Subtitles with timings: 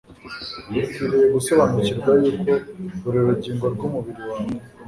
[0.59, 2.51] Ukwiriye gusobanukirwa yuko
[3.01, 4.53] buri rugingo rwumubiri wawe